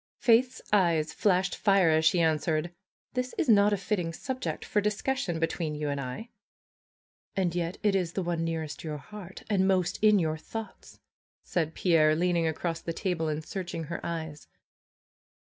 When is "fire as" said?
1.55-2.03